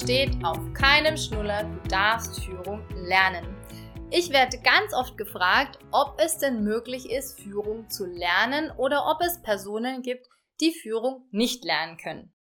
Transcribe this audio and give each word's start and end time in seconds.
steht 0.00 0.42
auf 0.42 0.58
keinem 0.72 1.18
Schnuller, 1.18 1.64
du 1.64 1.88
darfst 1.88 2.42
Führung 2.42 2.82
lernen. 2.94 3.44
Ich 4.10 4.30
werde 4.30 4.58
ganz 4.58 4.94
oft 4.94 5.18
gefragt, 5.18 5.78
ob 5.92 6.18
es 6.18 6.38
denn 6.38 6.64
möglich 6.64 7.10
ist, 7.10 7.38
Führung 7.38 7.90
zu 7.90 8.06
lernen 8.06 8.70
oder 8.78 9.06
ob 9.06 9.20
es 9.20 9.42
Personen 9.42 10.00
gibt, 10.00 10.26
die 10.60 10.72
Führung 10.72 11.28
nicht 11.32 11.64
lernen 11.64 11.98
können. 11.98 12.32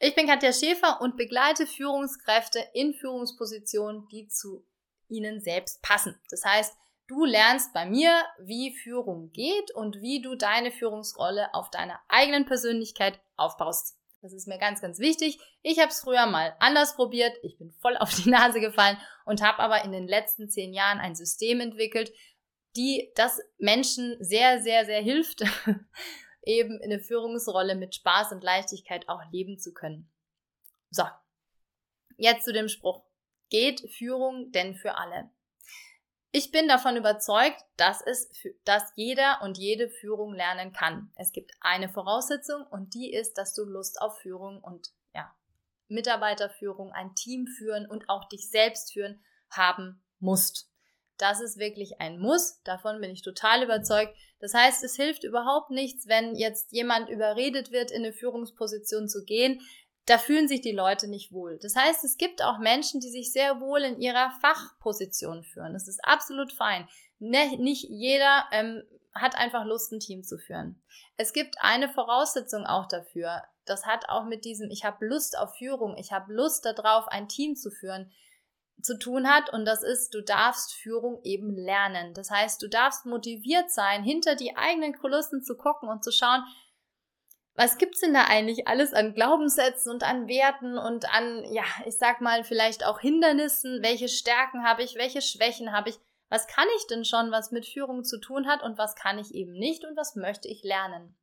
Ich 0.00 0.14
bin 0.14 0.26
Katja 0.26 0.52
Schäfer 0.52 1.00
und 1.00 1.16
begleite 1.16 1.66
Führungskräfte 1.66 2.62
in 2.74 2.92
Führungspositionen, 2.92 4.06
die 4.08 4.28
zu 4.28 4.66
ihnen 5.08 5.40
selbst 5.40 5.80
passen. 5.80 6.20
Das 6.28 6.44
heißt, 6.44 6.76
du 7.06 7.24
lernst 7.24 7.72
bei 7.72 7.86
mir, 7.86 8.22
wie 8.38 8.76
Führung 8.76 9.30
geht 9.32 9.74
und 9.74 10.02
wie 10.02 10.20
du 10.20 10.34
deine 10.34 10.72
Führungsrolle 10.72 11.54
auf 11.54 11.70
deiner 11.70 12.00
eigenen 12.08 12.44
Persönlichkeit 12.44 13.18
aufbaust. 13.36 13.96
Das 14.24 14.32
ist 14.32 14.48
mir 14.48 14.56
ganz, 14.56 14.80
ganz 14.80 15.00
wichtig. 15.00 15.38
Ich 15.60 15.80
habe 15.80 15.90
es 15.90 16.00
früher 16.00 16.24
mal 16.24 16.56
anders 16.58 16.96
probiert. 16.96 17.36
Ich 17.42 17.58
bin 17.58 17.72
voll 17.82 17.94
auf 17.98 18.10
die 18.14 18.30
Nase 18.30 18.58
gefallen 18.58 18.96
und 19.26 19.42
habe 19.42 19.58
aber 19.58 19.84
in 19.84 19.92
den 19.92 20.08
letzten 20.08 20.48
zehn 20.48 20.72
Jahren 20.72 20.98
ein 20.98 21.14
System 21.14 21.60
entwickelt, 21.60 22.10
die 22.74 23.12
das 23.16 23.38
Menschen 23.58 24.16
sehr, 24.20 24.62
sehr, 24.62 24.86
sehr 24.86 25.02
hilft, 25.02 25.42
eben 26.42 26.80
in 26.80 26.88
der 26.88 27.00
Führungsrolle 27.00 27.74
mit 27.74 27.96
Spaß 27.96 28.32
und 28.32 28.42
Leichtigkeit 28.42 29.10
auch 29.10 29.20
leben 29.30 29.58
zu 29.58 29.74
können. 29.74 30.10
So, 30.88 31.04
jetzt 32.16 32.46
zu 32.46 32.54
dem 32.54 32.68
Spruch. 32.68 33.04
Geht 33.50 33.92
Führung 33.92 34.52
denn 34.52 34.74
für 34.74 34.96
alle? 34.96 35.28
Ich 36.36 36.50
bin 36.50 36.66
davon 36.66 36.96
überzeugt, 36.96 37.64
dass 37.76 38.02
es, 38.04 38.28
dass 38.64 38.82
jeder 38.96 39.38
und 39.42 39.56
jede 39.56 39.88
Führung 39.88 40.34
lernen 40.34 40.72
kann. 40.72 41.12
Es 41.14 41.30
gibt 41.30 41.52
eine 41.60 41.88
Voraussetzung 41.88 42.66
und 42.72 42.94
die 42.94 43.12
ist, 43.12 43.38
dass 43.38 43.54
du 43.54 43.62
Lust 43.62 44.00
auf 44.00 44.18
Führung 44.18 44.60
und 44.60 44.90
ja, 45.14 45.32
Mitarbeiterführung, 45.86 46.90
ein 46.90 47.14
Team 47.14 47.46
führen 47.46 47.86
und 47.86 48.08
auch 48.08 48.28
dich 48.28 48.50
selbst 48.50 48.92
führen 48.92 49.22
haben 49.48 50.02
musst. 50.18 50.68
Das 51.18 51.40
ist 51.40 51.56
wirklich 51.60 52.00
ein 52.00 52.18
Muss. 52.18 52.60
Davon 52.64 53.00
bin 53.00 53.12
ich 53.12 53.22
total 53.22 53.62
überzeugt. 53.62 54.16
Das 54.40 54.54
heißt, 54.54 54.82
es 54.82 54.96
hilft 54.96 55.22
überhaupt 55.22 55.70
nichts, 55.70 56.08
wenn 56.08 56.34
jetzt 56.34 56.72
jemand 56.72 57.10
überredet 57.10 57.70
wird, 57.70 57.92
in 57.92 58.02
eine 58.02 58.12
Führungsposition 58.12 59.08
zu 59.08 59.24
gehen, 59.24 59.60
da 60.06 60.18
fühlen 60.18 60.48
sich 60.48 60.60
die 60.60 60.72
Leute 60.72 61.08
nicht 61.08 61.32
wohl. 61.32 61.58
Das 61.62 61.76
heißt, 61.76 62.04
es 62.04 62.18
gibt 62.18 62.42
auch 62.42 62.58
Menschen, 62.58 63.00
die 63.00 63.10
sich 63.10 63.32
sehr 63.32 63.60
wohl 63.60 63.82
in 63.82 64.00
ihrer 64.00 64.30
Fachposition 64.40 65.44
führen. 65.44 65.72
Das 65.72 65.88
ist 65.88 66.04
absolut 66.04 66.52
fein. 66.52 66.88
Ne, 67.18 67.56
nicht 67.56 67.84
jeder 67.88 68.44
ähm, 68.52 68.82
hat 69.14 69.36
einfach 69.36 69.64
Lust, 69.64 69.92
ein 69.92 70.00
Team 70.00 70.22
zu 70.22 70.38
führen. 70.38 70.82
Es 71.16 71.32
gibt 71.32 71.56
eine 71.60 71.88
Voraussetzung 71.88 72.66
auch 72.66 72.86
dafür. 72.86 73.42
Das 73.64 73.86
hat 73.86 74.08
auch 74.08 74.24
mit 74.26 74.44
diesem, 74.44 74.70
ich 74.70 74.84
habe 74.84 75.06
Lust 75.06 75.38
auf 75.38 75.56
Führung, 75.56 75.96
ich 75.96 76.12
habe 76.12 76.34
Lust 76.34 76.66
darauf, 76.66 77.08
ein 77.08 77.28
Team 77.28 77.56
zu 77.56 77.70
führen, 77.70 78.12
zu 78.82 78.98
tun 78.98 79.28
hat. 79.28 79.50
Und 79.52 79.64
das 79.64 79.82
ist, 79.82 80.12
du 80.12 80.22
darfst 80.22 80.74
Führung 80.74 81.20
eben 81.22 81.56
lernen. 81.56 82.12
Das 82.12 82.30
heißt, 82.30 82.60
du 82.60 82.68
darfst 82.68 83.06
motiviert 83.06 83.70
sein, 83.70 84.02
hinter 84.02 84.34
die 84.34 84.56
eigenen 84.56 84.98
Kulissen 84.98 85.42
zu 85.42 85.56
gucken 85.56 85.88
und 85.88 86.04
zu 86.04 86.10
schauen, 86.10 86.42
was 87.56 87.78
gibt's 87.78 88.00
denn 88.00 88.14
da 88.14 88.24
eigentlich 88.24 88.66
alles 88.66 88.92
an 88.92 89.14
Glaubenssätzen 89.14 89.92
und 89.92 90.02
an 90.02 90.26
Werten 90.26 90.76
und 90.76 91.12
an, 91.14 91.44
ja, 91.52 91.64
ich 91.86 91.96
sag 91.96 92.20
mal, 92.20 92.42
vielleicht 92.42 92.84
auch 92.84 92.98
Hindernissen? 92.98 93.82
Welche 93.82 94.08
Stärken 94.08 94.64
habe 94.64 94.82
ich? 94.82 94.96
Welche 94.96 95.22
Schwächen 95.22 95.72
habe 95.72 95.90
ich? 95.90 95.98
Was 96.28 96.48
kann 96.48 96.66
ich 96.78 96.86
denn 96.88 97.04
schon, 97.04 97.30
was 97.30 97.52
mit 97.52 97.64
Führung 97.66 98.02
zu 98.02 98.18
tun 98.18 98.48
hat 98.48 98.62
und 98.62 98.76
was 98.76 98.96
kann 98.96 99.18
ich 99.18 99.34
eben 99.34 99.52
nicht 99.52 99.84
und 99.84 99.96
was 99.96 100.16
möchte 100.16 100.48
ich 100.48 100.64
lernen? 100.64 101.16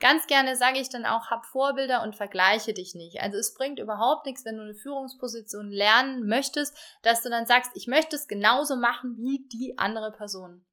Ganz 0.00 0.26
gerne 0.26 0.56
sage 0.56 0.80
ich 0.80 0.88
dann 0.88 1.06
auch, 1.06 1.30
hab 1.30 1.46
Vorbilder 1.46 2.02
und 2.02 2.16
vergleiche 2.16 2.74
dich 2.74 2.96
nicht. 2.96 3.20
Also 3.20 3.38
es 3.38 3.54
bringt 3.54 3.78
überhaupt 3.78 4.26
nichts, 4.26 4.44
wenn 4.44 4.56
du 4.56 4.64
eine 4.64 4.74
Führungsposition 4.74 5.70
lernen 5.70 6.26
möchtest, 6.26 6.76
dass 7.02 7.22
du 7.22 7.30
dann 7.30 7.46
sagst, 7.46 7.70
ich 7.76 7.86
möchte 7.86 8.16
es 8.16 8.26
genauso 8.26 8.74
machen 8.74 9.16
wie 9.18 9.46
die 9.46 9.78
andere 9.78 10.10
Person. 10.10 10.66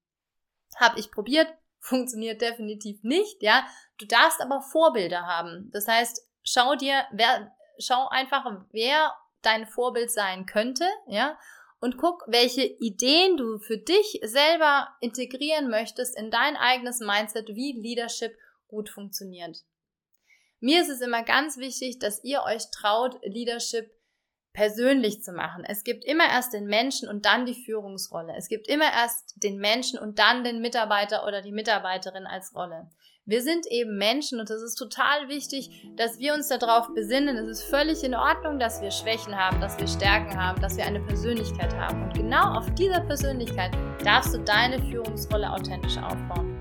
Hab 0.77 0.97
ich 0.97 1.11
probiert, 1.11 1.47
funktioniert 1.79 2.41
definitiv 2.41 3.03
nicht, 3.03 3.41
ja. 3.41 3.65
Du 3.97 4.05
darfst 4.05 4.41
aber 4.41 4.61
Vorbilder 4.61 5.25
haben. 5.25 5.69
Das 5.71 5.87
heißt, 5.87 6.25
schau 6.43 6.75
dir, 6.75 7.05
wer, 7.11 7.51
schau 7.79 8.07
einfach, 8.09 8.45
wer 8.71 9.13
dein 9.41 9.67
Vorbild 9.67 10.11
sein 10.11 10.45
könnte, 10.45 10.85
ja, 11.07 11.37
und 11.81 11.97
guck, 11.97 12.25
welche 12.27 12.63
Ideen 12.63 13.37
du 13.37 13.57
für 13.59 13.77
dich 13.77 14.19
selber 14.23 14.89
integrieren 14.99 15.69
möchtest 15.69 16.17
in 16.17 16.29
dein 16.29 16.57
eigenes 16.57 16.99
Mindset, 16.99 17.55
wie 17.55 17.71
Leadership 17.71 18.37
gut 18.67 18.89
funktioniert. 18.89 19.63
Mir 20.59 20.81
ist 20.81 20.89
es 20.89 20.99
immer 20.99 21.23
ganz 21.23 21.57
wichtig, 21.57 21.99
dass 21.99 22.23
ihr 22.23 22.43
euch 22.43 22.69
traut, 22.71 23.17
Leadership 23.23 23.89
persönlich 24.53 25.21
zu 25.23 25.31
machen. 25.31 25.63
Es 25.65 25.83
gibt 25.83 26.03
immer 26.03 26.25
erst 26.25 26.53
den 26.53 26.65
Menschen 26.65 27.07
und 27.07 27.25
dann 27.25 27.45
die 27.45 27.53
Führungsrolle. 27.53 28.33
Es 28.35 28.47
gibt 28.47 28.67
immer 28.67 28.91
erst 28.91 29.43
den 29.43 29.57
Menschen 29.57 29.99
und 29.99 30.19
dann 30.19 30.43
den 30.43 30.61
Mitarbeiter 30.61 31.25
oder 31.25 31.41
die 31.41 31.51
Mitarbeiterin 31.51 32.25
als 32.25 32.55
Rolle. 32.55 32.89
Wir 33.25 33.43
sind 33.43 33.67
eben 33.67 33.99
Menschen 33.99 34.39
und 34.39 34.49
es 34.49 34.63
ist 34.63 34.73
total 34.73 35.29
wichtig, 35.29 35.69
dass 35.97 36.17
wir 36.17 36.33
uns 36.33 36.47
darauf 36.47 36.91
besinnen. 36.95 37.37
Es 37.37 37.59
ist 37.59 37.63
völlig 37.69 38.03
in 38.03 38.15
Ordnung, 38.15 38.57
dass 38.57 38.81
wir 38.81 38.89
Schwächen 38.89 39.37
haben, 39.37 39.61
dass 39.61 39.79
wir 39.79 39.87
Stärken 39.87 40.35
haben, 40.35 40.59
dass 40.61 40.77
wir 40.77 40.85
eine 40.85 40.99
Persönlichkeit 40.99 41.75
haben. 41.75 42.01
Und 42.05 42.15
genau 42.15 42.57
auf 42.57 42.73
dieser 42.73 43.01
Persönlichkeit 43.01 43.71
darfst 44.03 44.33
du 44.33 44.39
deine 44.39 44.81
Führungsrolle 44.81 45.53
authentisch 45.53 45.97
aufbauen. 45.97 46.59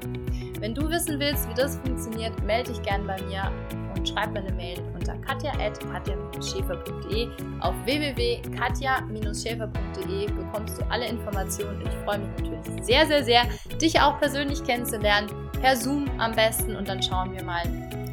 Wenn 0.60 0.75
du 0.75 0.91
wissen 0.91 1.19
willst, 1.19 1.49
wie 1.49 1.55
das 1.55 1.78
funktioniert, 1.78 2.38
melde 2.43 2.72
dich 2.72 2.82
gern 2.82 3.06
bei 3.06 3.19
mir 3.22 3.50
und 3.97 4.06
schreib 4.06 4.32
mir 4.32 4.41
eine 4.41 4.53
Mail 4.53 4.76
unter 5.08 5.19
katja.katja-schäfer.de. 5.26 7.28
Auf 7.60 7.74
www.katja-schäfer.de 7.84 10.32
bekommst 10.32 10.78
du 10.78 10.82
alle 10.91 11.08
Informationen. 11.08 11.82
Ich 11.82 11.91
freue 12.04 12.19
mich 12.19 12.28
natürlich 12.38 12.84
sehr, 12.84 13.06
sehr, 13.06 13.24
sehr, 13.24 13.44
dich 13.80 13.98
auch 14.00 14.19
persönlich 14.19 14.62
kennenzulernen, 14.64 15.30
per 15.60 15.76
Zoom 15.76 16.10
am 16.19 16.32
besten 16.32 16.74
und 16.76 16.88
dann 16.88 17.02
schauen 17.02 17.32
wir 17.32 17.42
mal, 17.44 17.62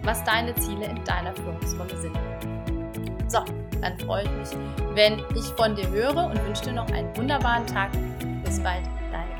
was 0.03 0.23
deine 0.23 0.55
Ziele 0.55 0.85
in 0.85 1.03
deiner 1.03 1.35
Führungsrolle 1.35 1.97
sind. 1.97 2.15
So, 3.27 3.39
dann 3.81 3.99
freue 3.99 4.23
ich 4.23 4.31
mich, 4.31 4.49
wenn 4.93 5.21
ich 5.35 5.45
von 5.57 5.75
dir 5.75 5.89
höre 5.89 6.25
und 6.25 6.41
wünsche 6.45 6.63
dir 6.65 6.73
noch 6.73 6.89
einen 6.91 7.15
wunderbaren 7.17 7.65
Tag. 7.67 7.91
Bis 8.43 8.59
bald, 8.59 8.83
deine. 9.11 9.34